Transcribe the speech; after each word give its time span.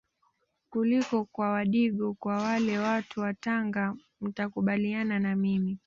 kuliko 0.69 1.25
kwa 1.25 1.49
wadigo 1.49 2.13
kwa 2.13 2.35
wale 2.37 2.79
watu 2.79 3.19
wa 3.19 3.33
Tanga 3.33 3.95
mtakubaliana 4.21 5.19
na 5.19 5.35
mimi 5.35 5.77